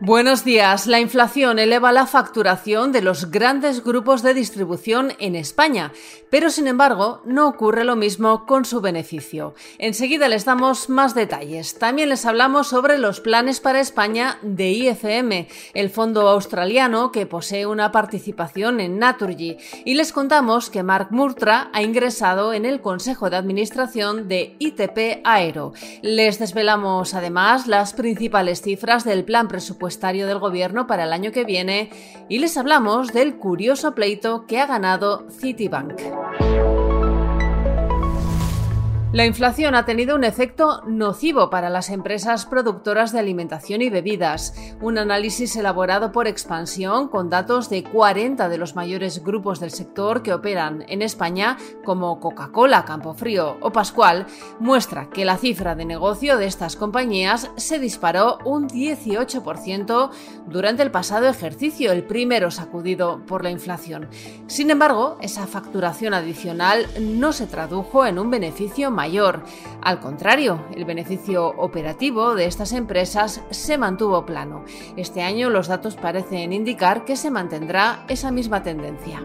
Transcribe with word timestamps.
Buenos 0.00 0.44
días. 0.44 0.86
La 0.86 1.00
inflación 1.00 1.58
eleva 1.58 1.90
la 1.90 2.06
facturación 2.06 2.92
de 2.92 3.02
los 3.02 3.32
grandes 3.32 3.82
grupos 3.82 4.22
de 4.22 4.32
distribución 4.32 5.12
en 5.18 5.34
España, 5.34 5.92
pero 6.30 6.50
sin 6.50 6.68
embargo 6.68 7.20
no 7.24 7.48
ocurre 7.48 7.82
lo 7.82 7.96
mismo 7.96 8.46
con 8.46 8.64
su 8.64 8.80
beneficio. 8.80 9.56
Enseguida 9.78 10.28
les 10.28 10.44
damos 10.44 10.88
más 10.88 11.16
detalles. 11.16 11.80
También 11.80 12.10
les 12.10 12.26
hablamos 12.26 12.68
sobre 12.68 12.96
los 12.96 13.18
planes 13.18 13.58
para 13.58 13.80
España 13.80 14.38
de 14.42 14.70
IFM, 14.70 15.48
el 15.74 15.90
fondo 15.90 16.28
australiano 16.28 17.10
que 17.10 17.26
posee 17.26 17.66
una 17.66 17.90
participación 17.90 18.78
en 18.78 19.00
Naturgy, 19.00 19.56
y 19.84 19.94
les 19.94 20.12
contamos 20.12 20.70
que 20.70 20.84
Mark 20.84 21.08
Murtra 21.10 21.70
ha 21.72 21.82
ingresado 21.82 22.52
en 22.52 22.66
el 22.66 22.80
Consejo 22.80 23.30
de 23.30 23.36
Administración 23.36 24.28
de 24.28 24.54
ITP 24.60 25.22
Aero. 25.24 25.72
Les 26.02 26.38
desvelamos 26.38 27.14
además 27.14 27.66
las 27.66 27.94
principales 27.94 28.62
cifras 28.62 29.02
del 29.02 29.24
plan 29.24 29.48
presupuestario 29.48 29.87
del 30.26 30.38
Gobierno 30.38 30.86
para 30.86 31.04
el 31.04 31.12
año 31.12 31.32
que 31.32 31.44
viene 31.44 31.90
y 32.28 32.38
les 32.38 32.56
hablamos 32.56 33.12
del 33.12 33.36
curioso 33.36 33.94
pleito 33.94 34.46
que 34.46 34.60
ha 34.60 34.66
ganado 34.66 35.26
Citibank. 35.30 36.57
La 39.10 39.24
inflación 39.24 39.74
ha 39.74 39.86
tenido 39.86 40.14
un 40.14 40.22
efecto 40.22 40.82
nocivo 40.86 41.48
para 41.48 41.70
las 41.70 41.88
empresas 41.88 42.44
productoras 42.44 43.10
de 43.10 43.18
alimentación 43.18 43.80
y 43.80 43.88
bebidas. 43.88 44.52
Un 44.82 44.98
análisis 44.98 45.56
elaborado 45.56 46.12
por 46.12 46.26
Expansión 46.26 47.08
con 47.08 47.30
datos 47.30 47.70
de 47.70 47.84
40 47.84 48.50
de 48.50 48.58
los 48.58 48.76
mayores 48.76 49.24
grupos 49.24 49.60
del 49.60 49.70
sector 49.70 50.22
que 50.22 50.34
operan 50.34 50.84
en 50.88 51.00
España, 51.00 51.56
como 51.86 52.20
Coca-Cola, 52.20 52.84
Campofrío 52.84 53.56
o 53.62 53.72
Pascual, 53.72 54.26
muestra 54.60 55.08
que 55.08 55.24
la 55.24 55.38
cifra 55.38 55.74
de 55.74 55.86
negocio 55.86 56.36
de 56.36 56.44
estas 56.44 56.76
compañías 56.76 57.50
se 57.56 57.78
disparó 57.78 58.36
un 58.44 58.68
18% 58.68 60.10
durante 60.48 60.82
el 60.82 60.90
pasado 60.90 61.28
ejercicio, 61.28 61.92
el 61.92 62.04
primero 62.04 62.50
sacudido 62.50 63.24
por 63.24 63.42
la 63.42 63.50
inflación. 63.50 64.06
Sin 64.48 64.70
embargo, 64.70 65.16
esa 65.22 65.46
facturación 65.46 66.12
adicional 66.12 66.86
no 67.00 67.32
se 67.32 67.46
tradujo 67.46 68.04
en 68.04 68.18
un 68.18 68.30
beneficio 68.30 68.97
Al 69.82 70.00
contrario, 70.00 70.64
el 70.74 70.84
beneficio 70.84 71.46
operativo 71.46 72.34
de 72.34 72.46
estas 72.46 72.72
empresas 72.72 73.42
se 73.50 73.78
mantuvo 73.78 74.26
plano. 74.26 74.64
Este 74.96 75.22
año 75.22 75.50
los 75.50 75.68
datos 75.68 75.96
parecen 75.96 76.52
indicar 76.52 77.04
que 77.04 77.16
se 77.16 77.30
mantendrá 77.30 78.04
esa 78.08 78.30
misma 78.30 78.62
tendencia. 78.62 79.22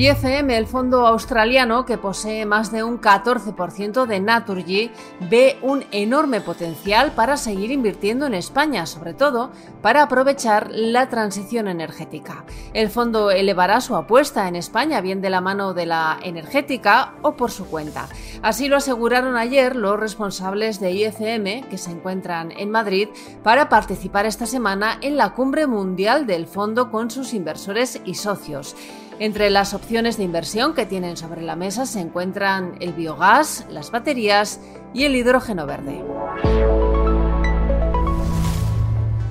IFM, 0.00 0.56
el 0.56 0.66
fondo 0.66 1.06
australiano 1.06 1.84
que 1.84 1.98
posee 1.98 2.46
más 2.46 2.72
de 2.72 2.82
un 2.82 3.02
14% 3.02 4.06
de 4.06 4.18
Naturgy, 4.18 4.90
ve 5.28 5.58
un 5.60 5.84
enorme 5.90 6.40
potencial 6.40 7.12
para 7.12 7.36
seguir 7.36 7.70
invirtiendo 7.70 8.24
en 8.24 8.32
España, 8.32 8.86
sobre 8.86 9.12
todo 9.12 9.50
para 9.82 10.00
aprovechar 10.00 10.70
la 10.70 11.10
transición 11.10 11.68
energética. 11.68 12.46
El 12.72 12.88
fondo 12.88 13.30
elevará 13.30 13.82
su 13.82 13.94
apuesta 13.94 14.48
en 14.48 14.56
España 14.56 15.02
bien 15.02 15.20
de 15.20 15.28
la 15.28 15.42
mano 15.42 15.74
de 15.74 15.84
la 15.84 16.18
energética 16.22 17.12
o 17.20 17.32
por 17.32 17.50
su 17.50 17.66
cuenta. 17.66 18.08
Así 18.42 18.68
lo 18.68 18.76
aseguraron 18.76 19.36
ayer 19.36 19.76
los 19.76 20.00
responsables 20.00 20.80
de 20.80 20.92
IFM 20.92 21.64
que 21.68 21.76
se 21.76 21.90
encuentran 21.90 22.52
en 22.52 22.70
Madrid 22.70 23.08
para 23.42 23.68
participar 23.68 24.24
esta 24.24 24.46
semana 24.46 24.98
en 25.02 25.18
la 25.18 25.34
cumbre 25.34 25.66
mundial 25.66 26.26
del 26.26 26.46
fondo 26.46 26.90
con 26.90 27.10
sus 27.10 27.34
inversores 27.34 28.00
y 28.04 28.14
socios. 28.14 28.76
Entre 29.18 29.50
las 29.50 29.74
opciones 29.74 30.16
de 30.16 30.24
inversión 30.24 30.72
que 30.72 30.86
tienen 30.86 31.18
sobre 31.18 31.42
la 31.42 31.54
mesa 31.54 31.84
se 31.84 32.00
encuentran 32.00 32.76
el 32.80 32.94
biogás, 32.94 33.66
las 33.68 33.90
baterías 33.90 34.60
y 34.94 35.04
el 35.04 35.14
hidrógeno 35.14 35.66
verde. 35.66 36.02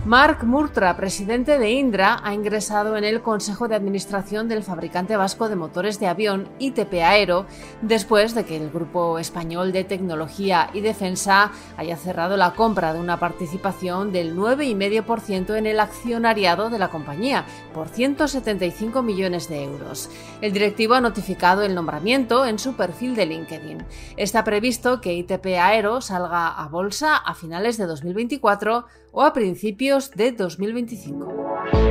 Marc 0.09 0.41
Murtra, 0.43 0.97
presidente 0.97 1.59
de 1.59 1.69
Indra, 1.69 2.19
ha 2.23 2.33
ingresado 2.33 2.97
en 2.97 3.03
el 3.03 3.21
Consejo 3.21 3.67
de 3.67 3.75
Administración 3.75 4.47
del 4.47 4.63
fabricante 4.63 5.15
vasco 5.15 5.49
de 5.49 5.55
motores 5.55 5.99
de 5.99 6.07
avión 6.07 6.49
ITP 6.57 6.95
Aero 7.03 7.45
después 7.83 8.33
de 8.33 8.43
que 8.43 8.57
el 8.57 8.71
Grupo 8.71 9.19
Español 9.19 9.71
de 9.71 9.83
Tecnología 9.83 10.71
y 10.73 10.81
Defensa 10.81 11.51
haya 11.77 11.95
cerrado 11.95 12.37
la 12.37 12.55
compra 12.55 12.91
de 12.91 12.99
una 12.99 13.19
participación 13.19 14.11
del 14.11 14.35
9,5% 14.35 15.55
en 15.55 15.67
el 15.67 15.79
accionariado 15.79 16.71
de 16.71 16.79
la 16.79 16.89
compañía 16.89 17.45
por 17.71 17.87
175 17.87 19.03
millones 19.03 19.47
de 19.47 19.63
euros. 19.63 20.09
El 20.41 20.53
directivo 20.53 20.95
ha 20.95 21.01
notificado 21.01 21.61
el 21.61 21.75
nombramiento 21.75 22.47
en 22.47 22.57
su 22.57 22.73
perfil 22.73 23.15
de 23.15 23.27
LinkedIn. 23.27 23.85
Está 24.17 24.43
previsto 24.43 25.01
que 25.01 25.13
ITP 25.13 25.45
Aero 25.61 26.01
salga 26.01 26.47
a 26.47 26.67
bolsa 26.67 27.15
a 27.15 27.35
finales 27.35 27.77
de 27.77 27.85
2024 27.85 28.87
o 29.11 29.21
a 29.21 29.33
principios 29.33 30.11
de 30.11 30.31
2025. 30.31 31.88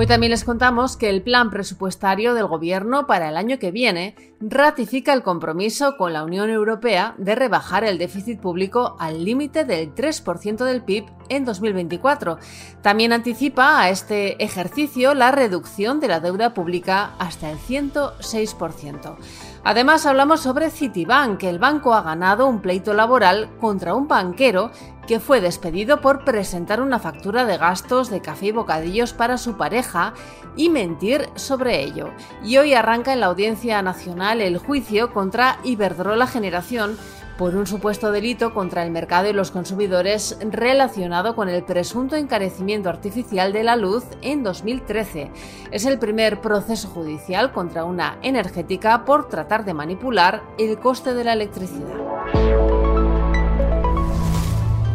Hoy 0.00 0.06
también 0.06 0.30
les 0.30 0.44
contamos 0.44 0.96
que 0.96 1.10
el 1.10 1.20
plan 1.20 1.50
presupuestario 1.50 2.32
del 2.32 2.46
Gobierno 2.46 3.06
para 3.06 3.28
el 3.28 3.36
año 3.36 3.58
que 3.58 3.70
viene 3.70 4.14
ratifica 4.40 5.12
el 5.12 5.22
compromiso 5.22 5.98
con 5.98 6.14
la 6.14 6.24
Unión 6.24 6.48
Europea 6.48 7.14
de 7.18 7.34
rebajar 7.34 7.84
el 7.84 7.98
déficit 7.98 8.40
público 8.40 8.96
al 8.98 9.26
límite 9.26 9.66
del 9.66 9.94
3% 9.94 10.64
del 10.64 10.82
PIB 10.82 11.04
en 11.28 11.44
2024. 11.44 12.38
También 12.80 13.12
anticipa 13.12 13.78
a 13.78 13.90
este 13.90 14.42
ejercicio 14.42 15.12
la 15.12 15.32
reducción 15.32 16.00
de 16.00 16.08
la 16.08 16.20
deuda 16.20 16.54
pública 16.54 17.10
hasta 17.18 17.50
el 17.50 17.58
106%. 17.58 19.18
Además, 19.64 20.06
hablamos 20.06 20.40
sobre 20.40 20.70
Citibank, 20.70 21.38
que 21.38 21.50
el 21.50 21.58
banco 21.58 21.92
ha 21.92 22.00
ganado 22.00 22.46
un 22.46 22.62
pleito 22.62 22.94
laboral 22.94 23.50
contra 23.60 23.94
un 23.94 24.08
banquero 24.08 24.70
que 25.10 25.18
fue 25.18 25.40
despedido 25.40 26.00
por 26.00 26.24
presentar 26.24 26.80
una 26.80 27.00
factura 27.00 27.44
de 27.44 27.56
gastos 27.56 28.10
de 28.10 28.20
café 28.20 28.46
y 28.46 28.52
bocadillos 28.52 29.12
para 29.12 29.38
su 29.38 29.56
pareja 29.56 30.14
y 30.54 30.68
mentir 30.68 31.28
sobre 31.34 31.82
ello. 31.82 32.10
Y 32.44 32.58
hoy 32.58 32.74
arranca 32.74 33.12
en 33.12 33.18
la 33.18 33.26
Audiencia 33.26 33.82
Nacional 33.82 34.40
el 34.40 34.58
juicio 34.58 35.12
contra 35.12 35.58
Iberdrola 35.64 36.28
Generación 36.28 36.96
por 37.38 37.56
un 37.56 37.66
supuesto 37.66 38.12
delito 38.12 38.54
contra 38.54 38.84
el 38.84 38.92
mercado 38.92 39.28
y 39.28 39.32
los 39.32 39.50
consumidores 39.50 40.38
relacionado 40.48 41.34
con 41.34 41.48
el 41.48 41.64
presunto 41.64 42.14
encarecimiento 42.14 42.88
artificial 42.88 43.52
de 43.52 43.64
la 43.64 43.74
luz 43.74 44.04
en 44.22 44.44
2013. 44.44 45.32
Es 45.72 45.86
el 45.86 45.98
primer 45.98 46.40
proceso 46.40 46.86
judicial 46.86 47.50
contra 47.50 47.82
una 47.82 48.16
energética 48.22 49.04
por 49.04 49.28
tratar 49.28 49.64
de 49.64 49.74
manipular 49.74 50.44
el 50.56 50.78
coste 50.78 51.14
de 51.14 51.24
la 51.24 51.32
electricidad. 51.32 51.99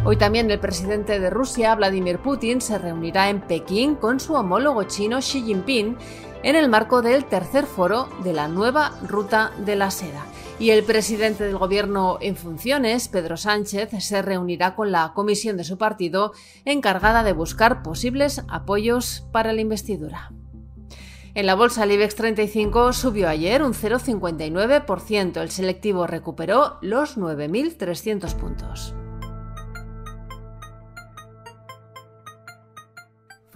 Hoy 0.08 0.16
también 0.16 0.48
el 0.52 0.60
presidente 0.60 1.18
de 1.18 1.30
Rusia, 1.30 1.74
Vladimir 1.74 2.20
Putin, 2.20 2.60
se 2.60 2.78
reunirá 2.78 3.28
en 3.28 3.40
Pekín 3.40 3.96
con 3.96 4.20
su 4.20 4.34
homólogo 4.34 4.84
chino 4.84 5.18
Xi 5.18 5.42
Jinping 5.42 5.96
en 6.44 6.54
el 6.54 6.68
marco 6.68 7.02
del 7.02 7.24
tercer 7.24 7.66
foro 7.66 8.08
de 8.22 8.32
la 8.32 8.46
nueva 8.46 8.92
Ruta 9.02 9.50
de 9.64 9.74
la 9.74 9.90
Seda 9.90 10.24
y 10.60 10.70
el 10.70 10.84
presidente 10.84 11.42
del 11.42 11.58
gobierno 11.58 12.18
en 12.20 12.36
funciones, 12.36 13.08
Pedro 13.08 13.36
Sánchez, 13.36 13.90
se 13.98 14.22
reunirá 14.22 14.76
con 14.76 14.92
la 14.92 15.12
comisión 15.12 15.56
de 15.56 15.64
su 15.64 15.76
partido 15.76 16.32
encargada 16.64 17.24
de 17.24 17.32
buscar 17.32 17.82
posibles 17.82 18.44
apoyos 18.48 19.26
para 19.32 19.52
la 19.52 19.60
investidura. 19.60 20.30
En 21.34 21.46
la 21.46 21.56
bolsa 21.56 21.82
el 21.82 21.90
IBEX 21.90 22.14
35 22.14 22.92
subió 22.92 23.28
ayer 23.28 23.60
un 23.60 23.74
0,59%. 23.74 25.42
El 25.42 25.50
selectivo 25.50 26.06
recuperó 26.06 26.78
los 26.80 27.18
9.300 27.18 28.34
puntos. 28.36 28.94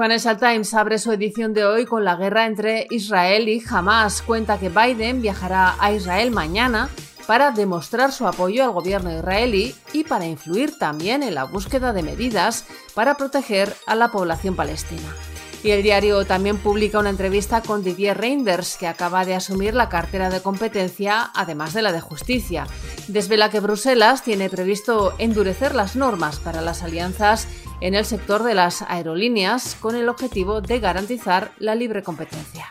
Financial 0.00 0.38
Times 0.38 0.73
abre 0.73 0.99
su 0.99 1.12
edición 1.12 1.52
de 1.52 1.67
hoy 1.67 1.85
con 1.85 2.06
la 2.06 2.17
guerra 2.17 2.47
entre 2.47 2.87
Israel 2.88 3.50
y 3.50 3.62
Hamas. 3.69 4.23
Cuenta 4.23 4.58
que 4.58 4.70
Biden 4.70 5.20
viajará 5.20 5.76
a 5.79 5.93
Israel 5.93 6.31
mañana 6.31 6.88
para 7.26 7.50
demostrar 7.50 8.11
su 8.11 8.26
apoyo 8.26 8.64
al 8.64 8.70
gobierno 8.70 9.14
israelí 9.14 9.75
y 9.93 10.05
para 10.05 10.25
influir 10.25 10.79
también 10.79 11.23
en 11.23 11.35
la 11.35 11.44
búsqueda 11.44 11.93
de 11.93 12.02
medidas 12.02 12.64
para 12.94 13.19
proteger 13.19 13.76
a 13.87 13.94
la 13.94 14.11
población 14.11 14.56
palestina. 14.56 15.14
Y 15.62 15.73
el 15.73 15.82
diario 15.82 16.25
también 16.25 16.56
publica 16.56 16.99
una 16.99 17.11
entrevista 17.11 17.61
con 17.61 17.85
Didier 17.85 18.17
Reinders, 18.17 18.79
que 18.79 18.87
acaba 18.87 19.26
de 19.26 19.35
asumir 19.35 19.75
la 19.75 19.91
cartera 19.91 20.31
de 20.31 20.41
competencia, 20.41 21.31
además 21.35 21.75
de 21.75 21.82
la 21.82 21.93
de 21.93 22.00
justicia. 22.00 22.67
Desvela 23.08 23.50
que 23.50 23.61
Bruselas 23.61 24.23
tiene 24.23 24.49
previsto 24.49 25.12
endurecer 25.19 25.75
las 25.75 25.97
normas 25.97 26.38
para 26.38 26.62
las 26.62 26.82
alianzas 26.82 27.47
en 27.81 27.94
el 27.94 28.05
sector 28.05 28.43
de 28.43 28.55
las 28.55 28.82
aerolíneas 28.82 29.77
con 29.81 29.97
el 29.97 30.09
objetivo 30.09 30.61
de 30.61 30.81
garantizar 30.81 31.53
la 31.59 31.75
libre 31.75 32.03
competencia. 32.03 32.67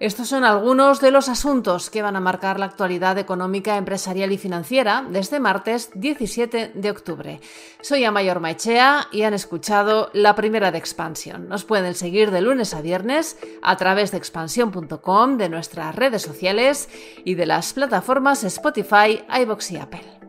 Estos 0.00 0.28
son 0.28 0.44
algunos 0.44 1.02
de 1.02 1.10
los 1.10 1.28
asuntos 1.28 1.90
que 1.90 2.00
van 2.00 2.16
a 2.16 2.20
marcar 2.20 2.58
la 2.58 2.64
actualidad 2.64 3.18
económica, 3.18 3.76
empresarial 3.76 4.32
y 4.32 4.38
financiera 4.38 5.04
desde 5.06 5.40
martes 5.40 5.90
17 5.94 6.72
de 6.74 6.90
octubre. 6.90 7.40
Soy 7.82 8.04
Amayor 8.04 8.40
Maichea 8.40 9.08
y 9.12 9.24
han 9.24 9.34
escuchado 9.34 10.08
la 10.14 10.34
primera 10.34 10.72
de 10.72 10.78
Expansión. 10.78 11.50
Nos 11.50 11.66
pueden 11.66 11.94
seguir 11.94 12.30
de 12.30 12.40
lunes 12.40 12.72
a 12.72 12.80
viernes 12.80 13.36
a 13.60 13.76
través 13.76 14.10
de 14.10 14.16
expansión.com, 14.16 15.36
de 15.36 15.50
nuestras 15.50 15.94
redes 15.94 16.22
sociales 16.22 16.88
y 17.22 17.34
de 17.34 17.44
las 17.44 17.74
plataformas 17.74 18.42
Spotify, 18.42 19.22
iBox 19.28 19.70
y 19.72 19.76
Apple. 19.76 20.19